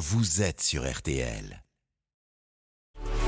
vous 0.00 0.40
êtes 0.40 0.62
sur 0.62 0.90
RTL. 0.90 1.62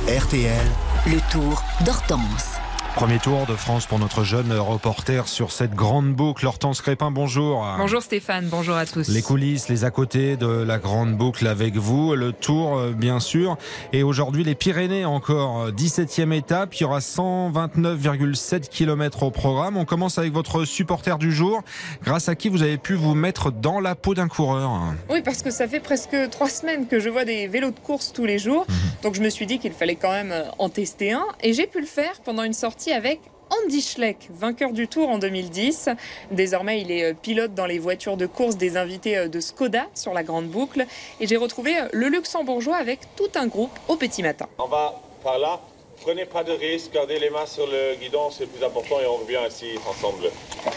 RTL, 0.09 0.67
Le 1.07 1.31
tour 1.31 1.63
d'Hortense. 1.85 2.62
Premier 2.95 3.19
tour 3.19 3.47
de 3.47 3.57
France 3.57 3.87
pour 3.87 3.99
notre 3.99 4.23
jeune 4.23 4.53
reporter 4.53 5.27
sur 5.27 5.51
cette 5.51 5.75
grande 5.75 6.13
boucle. 6.13 6.47
Hortense 6.47 6.83
Crépin, 6.83 7.11
bonjour. 7.11 7.67
Bonjour 7.79 8.03
Stéphane, 8.03 8.47
bonjour 8.49 8.77
à 8.77 8.85
tous. 8.85 9.09
Les 9.09 9.23
coulisses, 9.23 9.69
les 9.71 9.85
à 9.85 9.91
côté 9.91 10.37
de 10.37 10.47
la 10.47 10.79
grande 10.79 11.17
boucle 11.17 11.47
avec 11.47 11.77
vous, 11.77 12.15
le 12.15 12.33
tour 12.33 12.77
euh, 12.77 12.93
bien 12.93 13.19
sûr. 13.19 13.57
Et 13.95 14.03
aujourd'hui 14.03 14.45
les 14.45 14.55
Pyrénées 14.55 15.07
encore, 15.07 15.71
17e 15.71 16.33
étape, 16.33 16.75
il 16.75 16.83
y 16.83 16.85
aura 16.85 16.99
129,7 16.99 18.69
km 18.69 19.23
au 19.23 19.31
programme. 19.31 19.79
On 19.79 19.87
commence 19.87 20.19
avec 20.19 20.33
votre 20.33 20.65
supporter 20.65 21.19
du 21.19 21.33
jour, 21.33 21.63
grâce 22.05 22.29
à 22.29 22.35
qui 22.35 22.51
vous 22.51 22.63
avez 22.63 22.77
pu 22.77 22.95
vous 22.95 23.15
mettre 23.15 23.51
dans 23.51 23.81
la 23.81 23.95
peau 23.95 24.15
d'un 24.15 24.29
coureur. 24.29 24.81
Oui, 25.11 25.23
parce 25.23 25.43
que 25.43 25.51
ça 25.51 25.67
fait 25.67 25.81
presque 25.81 26.17
trois 26.31 26.51
semaines 26.51 26.87
que 26.87 27.01
je 27.01 27.09
vois 27.09 27.25
des 27.25 27.49
vélos 27.49 27.71
de 27.71 27.81
course 27.81 28.13
tous 28.13 28.27
les 28.27 28.39
jours. 28.39 28.67
Mhm. 28.69 28.77
Donc 29.03 29.15
je 29.15 29.23
me 29.23 29.31
suis 29.31 29.47
dit 29.47 29.59
qu'il 29.59 29.73
fallait 29.73 29.97
quand 29.97 30.13
même 30.13 30.31
euh, 30.31 30.45
en 30.59 30.69
tester 30.69 31.13
un. 31.13 31.25
Et 31.43 31.55
j'ai 31.55 31.67
pu 31.67 31.81
le 31.81 31.87
faire 31.87 32.21
pendant 32.25 32.43
une 32.43 32.53
sortie 32.53 32.82
avec 32.91 33.21
Andy 33.51 33.83
Schleck, 33.83 34.29
vainqueur 34.31 34.73
du 34.73 34.89
Tour 34.89 35.09
en 35.09 35.19
2010. 35.19 35.91
Désormais, 36.31 36.81
il 36.81 36.91
est 36.91 37.11
euh, 37.11 37.15
pilote 37.15 37.55
dans 37.55 37.67
les 37.67 37.79
voitures 37.79 38.17
de 38.17 38.27
course 38.27 38.57
des 38.57 38.77
invités 38.77 39.17
euh, 39.17 39.29
de 39.29 39.41
Skoda 39.41 39.87
sur 39.95 40.15
la 40.15 40.23
Grande 40.23 40.47
Boucle. 40.47 40.87
Et 41.21 41.27
j'ai 41.27 41.37
retrouvé 41.37 41.79
euh, 41.79 41.89
le 41.93 42.09
luxembourgeois 42.09 42.77
avec 42.77 43.01
tout 43.15 43.31
un 43.35 43.47
groupe 43.47 43.79
au 43.89 43.97
petit 43.97 44.23
matin. 44.23 44.49
On 44.59 44.67
va 44.67 45.01
par 45.23 45.39
là. 45.39 45.61
Prenez 46.01 46.25
pas 46.25 46.43
de 46.43 46.53
risque, 46.53 46.93
gardez 46.93 47.21
les 47.21 47.31
mains 47.31 47.47
sur 47.47 47.67
le 47.67 47.95
guidon, 47.95 48.31
c'est 48.31 48.45
le 48.45 48.51
plus 48.51 48.65
important 48.65 48.99
et 48.99 49.07
on 49.07 49.19
revient 49.19 49.39
ici 49.49 49.79
ensemble. 49.89 50.31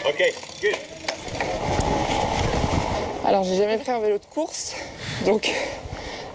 Ok, 0.08 0.22
good. 0.62 0.76
Alors, 3.24 3.42
j'ai 3.42 3.56
jamais 3.56 3.78
pris 3.78 3.90
un 3.90 3.98
vélo 3.98 4.18
de 4.18 4.26
course, 4.26 4.76
donc 5.24 5.52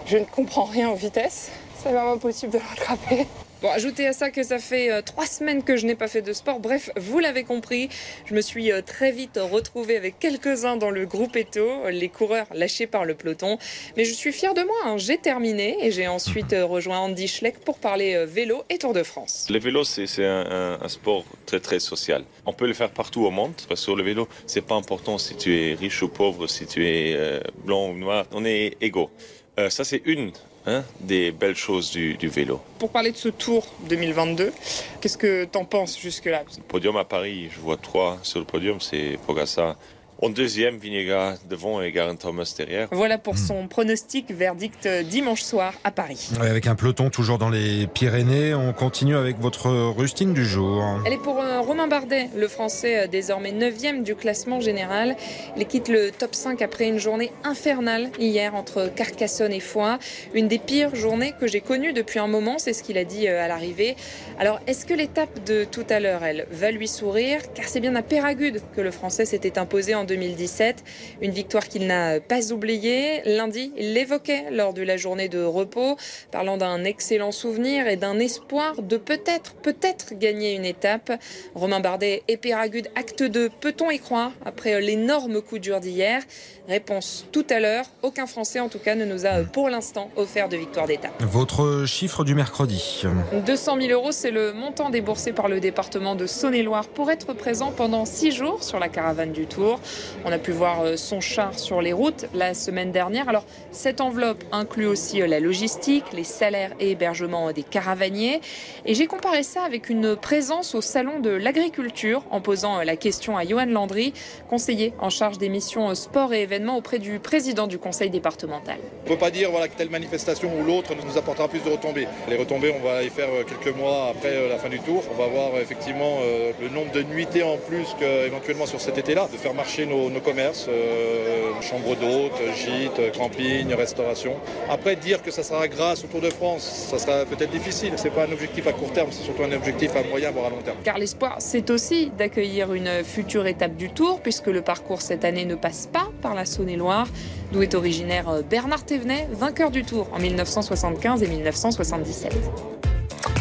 je 0.04 0.18
ne 0.18 0.24
comprends 0.24 0.64
rien 0.64 0.90
aux 0.90 0.94
vitesses. 0.94 1.50
C'est 1.82 1.90
vraiment 1.92 2.12
impossible 2.12 2.52
de 2.52 2.58
le 2.58 2.64
rattraper. 2.64 3.26
Bon, 3.60 3.70
ajoutez 3.70 4.08
à 4.08 4.12
ça 4.12 4.30
que 4.30 4.42
ça 4.42 4.58
fait 4.58 4.90
euh, 4.90 5.02
trois 5.02 5.26
semaines 5.26 5.62
que 5.62 5.76
je 5.76 5.86
n'ai 5.86 5.94
pas 5.94 6.08
fait 6.08 6.22
de 6.22 6.32
sport. 6.32 6.58
Bref, 6.58 6.90
vous 6.96 7.20
l'avez 7.20 7.44
compris, 7.44 7.88
je 8.26 8.34
me 8.34 8.40
suis 8.40 8.72
euh, 8.72 8.82
très 8.82 9.12
vite 9.12 9.38
retrouvée 9.40 9.96
avec 9.96 10.18
quelques-uns 10.18 10.76
dans 10.76 10.90
le 10.90 11.06
groupe 11.06 11.36
Eto, 11.36 11.88
les 11.90 12.08
coureurs 12.08 12.46
lâchés 12.52 12.88
par 12.88 13.04
le 13.04 13.14
peloton. 13.14 13.58
Mais 13.96 14.04
je 14.04 14.14
suis 14.14 14.32
fière 14.32 14.54
de 14.54 14.62
moi, 14.62 14.74
hein. 14.84 14.96
j'ai 14.96 15.16
terminé 15.16 15.76
et 15.80 15.92
j'ai 15.92 16.08
ensuite 16.08 16.52
euh, 16.52 16.66
rejoint 16.66 16.98
Andy 16.98 17.28
Schleck 17.28 17.60
pour 17.60 17.78
parler 17.78 18.26
vélo 18.26 18.64
et 18.68 18.78
Tour 18.78 18.94
de 18.94 19.04
France. 19.04 19.46
Le 19.48 19.60
vélo, 19.60 19.84
c'est 19.84 20.24
un, 20.24 20.78
un- 20.82 20.88
sport 20.88 21.24
très 21.46 21.60
très 21.60 21.78
social. 21.78 22.24
On 22.46 22.52
peut 22.52 22.66
le 22.66 22.74
faire 22.74 22.90
partout 22.90 23.24
au 23.24 23.30
monde, 23.30 23.52
parce 23.54 23.66
que 23.68 23.76
sur 23.76 23.94
le 23.96 24.02
vélo, 24.02 24.28
c'est 24.46 24.60
pas 24.66 24.74
important 24.74 25.18
si 25.18 25.36
tu 25.36 25.56
es 25.56 25.74
riche 25.74 26.02
ou 26.02 26.08
pauvre, 26.08 26.48
si 26.48 26.66
tu 26.66 26.84
es 26.86 27.40
blanc 27.64 27.90
ou 27.90 27.94
noir, 27.94 28.26
on 28.32 28.44
est 28.44 28.76
égaux. 28.80 29.10
Euh, 29.58 29.70
ça, 29.70 29.84
c'est 29.84 30.02
une 30.06 30.32
hein, 30.66 30.84
des 31.00 31.32
belles 31.32 31.56
choses 31.56 31.90
du, 31.90 32.14
du 32.14 32.28
vélo. 32.28 32.60
Pour 32.78 32.90
parler 32.90 33.12
de 33.12 33.16
ce 33.16 33.28
Tour 33.28 33.66
2022, 33.88 34.52
qu'est-ce 35.00 35.18
que 35.18 35.44
t'en 35.44 35.64
penses 35.64 35.98
jusque-là? 35.98 36.42
Podium 36.68 36.96
à 36.96 37.04
Paris, 37.04 37.48
je 37.52 37.60
vois 37.60 37.76
trois 37.76 38.18
sur 38.22 38.38
le 38.38 38.44
podium, 38.44 38.80
c'est 38.80 39.18
Pogacar. 39.26 39.76
En 40.24 40.30
deuxième, 40.30 40.76
Vingegaard 40.76 41.34
devant 41.50 41.82
et 41.82 41.90
Garen 41.90 42.16
Thomas 42.16 42.54
derrière. 42.56 42.86
Voilà 42.92 43.18
pour 43.18 43.36
son 43.36 43.66
pronostic 43.66 44.30
verdict 44.30 44.86
dimanche 44.86 45.42
soir 45.42 45.74
à 45.82 45.90
Paris. 45.90 46.30
Ouais, 46.40 46.48
Avec 46.48 46.68
un 46.68 46.76
peloton 46.76 47.10
toujours 47.10 47.38
dans 47.38 47.50
les 47.50 47.88
Pyrénées, 47.88 48.54
on 48.54 48.72
continue 48.72 49.16
avec 49.16 49.40
votre 49.40 49.68
rustine 49.90 50.32
du 50.32 50.46
jour. 50.46 50.84
Elle 51.04 51.14
est 51.14 51.16
pour 51.16 51.40
euh, 51.40 51.60
Romain 51.60 51.88
Bardet, 51.88 52.28
le 52.36 52.46
Français 52.46 53.00
euh, 53.00 53.06
désormais 53.08 53.50
9e 53.50 54.04
du 54.04 54.14
classement 54.14 54.60
général. 54.60 55.16
Il 55.56 55.66
quitte 55.66 55.88
le 55.88 56.12
top 56.12 56.36
5 56.36 56.62
après 56.62 56.86
une 56.86 56.98
journée 56.98 57.32
infernale 57.42 58.08
hier 58.20 58.54
entre 58.54 58.92
Carcassonne 58.94 59.52
et 59.52 59.58
Foix. 59.58 59.98
Une 60.34 60.46
des 60.46 60.60
pires 60.60 60.94
journées 60.94 61.34
que 61.40 61.48
j'ai 61.48 61.60
connues 61.60 61.92
depuis 61.92 62.20
un 62.20 62.28
moment, 62.28 62.60
c'est 62.60 62.74
ce 62.74 62.84
qu'il 62.84 62.96
a 62.96 63.04
dit 63.04 63.26
euh, 63.26 63.44
à 63.44 63.48
l'arrivée. 63.48 63.96
Alors, 64.38 64.60
est-ce 64.68 64.86
que 64.86 64.94
l'étape 64.94 65.42
de 65.42 65.64
tout 65.64 65.86
à 65.90 65.98
l'heure, 65.98 66.22
elle, 66.22 66.46
va 66.52 66.70
lui 66.70 66.86
sourire? 66.86 67.40
Car 67.54 67.66
c'est 67.66 67.80
bien 67.80 67.96
à 67.96 68.02
Péragude 68.02 68.60
que 68.76 68.80
le 68.80 68.92
Français 68.92 69.24
s'était 69.24 69.58
imposé 69.58 69.96
en 69.96 70.04
2017. 70.12 70.84
Une 71.22 71.30
victoire 71.30 71.68
qu'il 71.68 71.86
n'a 71.86 72.20
pas 72.20 72.52
oubliée. 72.52 73.22
Lundi, 73.24 73.72
il 73.78 73.94
l'évoquait 73.94 74.50
lors 74.50 74.74
de 74.74 74.82
la 74.82 74.96
journée 74.96 75.28
de 75.28 75.42
repos, 75.42 75.96
parlant 76.30 76.58
d'un 76.58 76.84
excellent 76.84 77.32
souvenir 77.32 77.88
et 77.88 77.96
d'un 77.96 78.18
espoir 78.18 78.82
de 78.82 78.98
peut-être, 78.98 79.54
peut-être 79.54 80.14
gagner 80.14 80.54
une 80.54 80.66
étape. 80.66 81.12
Romain 81.54 81.80
Bardet 81.80 82.22
et 82.28 82.36
Péragude, 82.36 82.88
acte 82.94 83.22
2, 83.22 83.48
peut-on 83.48 83.90
y 83.90 83.98
croire 83.98 84.32
après 84.44 84.80
l'énorme 84.80 85.40
coup 85.40 85.58
dur 85.58 85.80
d'hier? 85.80 86.22
Réponse 86.68 87.26
tout 87.32 87.46
à 87.50 87.58
l'heure. 87.58 87.86
Aucun 88.02 88.26
Français, 88.26 88.60
en 88.60 88.68
tout 88.68 88.78
cas, 88.78 88.94
ne 88.94 89.04
nous 89.04 89.26
a 89.26 89.42
pour 89.42 89.68
l'instant 89.68 90.10
offert 90.16 90.48
de 90.48 90.56
victoire 90.56 90.86
d'étape. 90.86 91.20
Votre 91.22 91.84
chiffre 91.86 92.22
du 92.22 92.34
mercredi. 92.34 93.02
200 93.46 93.80
000 93.80 93.92
euros, 93.92 94.12
c'est 94.12 94.30
le 94.30 94.52
montant 94.52 94.90
déboursé 94.90 95.32
par 95.32 95.48
le 95.48 95.58
département 95.58 96.14
de 96.14 96.26
Saône-et-Loire 96.26 96.88
pour 96.88 97.10
être 97.10 97.32
présent 97.32 97.72
pendant 97.72 98.04
six 98.04 98.30
jours 98.30 98.62
sur 98.62 98.78
la 98.78 98.88
caravane 98.88 99.32
du 99.32 99.46
Tour. 99.46 99.80
On 100.24 100.30
a 100.30 100.38
pu 100.38 100.52
voir 100.52 100.82
euh, 100.82 100.96
son 100.96 101.20
char 101.20 101.58
sur 101.58 101.82
les 101.82 101.92
routes 101.92 102.26
la 102.32 102.54
semaine 102.54 102.92
dernière. 102.92 103.28
Alors, 103.28 103.44
cette 103.72 104.00
enveloppe 104.00 104.44
inclut 104.52 104.86
aussi 104.86 105.20
euh, 105.20 105.26
la 105.26 105.40
logistique, 105.40 106.04
les 106.12 106.22
salaires 106.22 106.70
et 106.78 106.92
hébergements 106.92 107.50
des 107.50 107.64
caravaniers. 107.64 108.40
Et 108.86 108.94
j'ai 108.94 109.06
comparé 109.06 109.42
ça 109.42 109.62
avec 109.62 109.90
une 109.90 110.14
présence 110.14 110.76
au 110.76 110.80
salon 110.80 111.18
de 111.18 111.30
l'agriculture 111.30 112.22
en 112.30 112.40
posant 112.40 112.78
euh, 112.78 112.84
la 112.84 112.94
question 112.96 113.36
à 113.36 113.44
Johan 113.44 113.66
Landry, 113.66 114.12
conseiller 114.48 114.92
en 115.00 115.10
charge 115.10 115.38
des 115.38 115.48
missions 115.48 115.92
sport 115.96 116.32
et 116.32 116.42
événements 116.42 116.76
auprès 116.76 117.00
du 117.00 117.18
président 117.18 117.66
du 117.66 117.78
conseil 117.78 118.10
départemental. 118.10 118.76
On 119.06 119.10
ne 119.10 119.14
peut 119.14 119.20
pas 119.20 119.30
dire 119.30 119.50
voilà, 119.50 119.66
que 119.66 119.76
telle 119.76 119.90
manifestation 119.90 120.50
ou 120.56 120.64
l'autre 120.64 120.92
nous 121.04 121.18
apportera 121.18 121.48
plus 121.48 121.64
de 121.64 121.70
retombées. 121.70 122.06
Les 122.28 122.36
retombées, 122.36 122.72
on 122.80 122.86
va 122.86 123.02
les 123.02 123.10
faire 123.10 123.28
quelques 123.46 123.76
mois 123.76 124.08
après 124.10 124.48
la 124.48 124.58
fin 124.58 124.68
du 124.68 124.78
tour. 124.78 125.02
On 125.12 125.20
va 125.20 125.26
voir 125.26 125.58
effectivement 125.60 126.18
le 126.60 126.68
nombre 126.68 126.92
de 126.92 127.02
nuitées 127.02 127.42
en 127.42 127.56
plus 127.56 127.86
qu'éventuellement 127.98 128.66
sur 128.66 128.80
cet 128.80 128.98
été-là, 128.98 129.28
de 129.32 129.36
faire 129.36 129.54
marcher 129.54 129.81
nos, 129.86 130.10
nos 130.10 130.20
commerces, 130.20 130.66
euh, 130.68 131.60
chambres 131.60 131.96
d'hôtes, 131.96 132.40
gîtes, 132.56 133.16
camping, 133.16 133.72
restauration. 133.74 134.34
Après, 134.68 134.96
dire 134.96 135.22
que 135.22 135.30
ça 135.30 135.42
sera 135.42 135.68
grâce 135.68 136.04
au 136.04 136.06
Tour 136.06 136.20
de 136.20 136.30
France, 136.30 136.62
ça 136.62 136.98
sera 136.98 137.24
peut-être 137.24 137.50
difficile. 137.50 137.92
Ce 137.96 138.04
n'est 138.04 138.10
pas 138.10 138.26
un 138.26 138.32
objectif 138.32 138.66
à 138.66 138.72
court 138.72 138.92
terme, 138.92 139.08
c'est 139.10 139.22
surtout 139.22 139.42
un 139.42 139.52
objectif 139.52 139.94
à 139.96 140.02
moyen, 140.02 140.30
voire 140.30 140.46
à 140.46 140.50
long 140.50 140.62
terme. 140.62 140.76
Car 140.84 140.98
l'espoir, 140.98 141.36
c'est 141.38 141.70
aussi 141.70 142.10
d'accueillir 142.16 142.72
une 142.72 143.04
future 143.04 143.46
étape 143.46 143.76
du 143.76 143.90
Tour, 143.90 144.20
puisque 144.20 144.48
le 144.48 144.62
parcours 144.62 145.00
cette 145.00 145.24
année 145.24 145.44
ne 145.44 145.54
passe 145.54 145.88
pas 145.92 146.08
par 146.20 146.34
la 146.34 146.44
Saône-et-Loire, 146.44 147.06
d'où 147.52 147.62
est 147.62 147.74
originaire 147.74 148.28
euh, 148.28 148.42
Bernard 148.42 148.84
Thévenet, 148.84 149.28
vainqueur 149.32 149.70
du 149.70 149.84
Tour 149.84 150.08
en 150.12 150.18
1975 150.18 151.22
et 151.22 151.28
1977. 151.28 152.32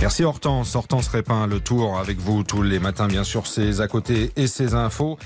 Merci 0.01 0.23
Hortense. 0.23 0.75
Hortense 0.75 1.07
Répin, 1.09 1.45
le 1.45 1.59
tour 1.59 1.99
avec 1.99 2.17
vous 2.17 2.43
tous 2.43 2.63
les 2.63 2.79
matins, 2.79 3.07
bien 3.07 3.23
sûr, 3.23 3.45
ses 3.45 3.81
à 3.81 3.87
côté 3.87 4.31
et 4.35 4.47
ses 4.47 4.73
infos. 4.73 5.17